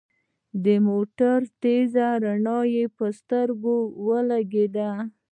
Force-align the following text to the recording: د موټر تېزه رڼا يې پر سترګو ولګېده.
د 0.63 0.65
موټر 0.87 1.37
تېزه 1.61 2.07
رڼا 2.23 2.59
يې 2.75 2.85
پر 2.97 3.09
سترګو 3.19 3.77
ولګېده. 4.05 4.91